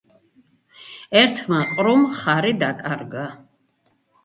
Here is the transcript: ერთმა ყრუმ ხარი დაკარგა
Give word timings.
ერთმა 1.19 1.59
ყრუმ 1.75 2.09
ხარი 2.23 2.57
დაკარგა 2.65 3.29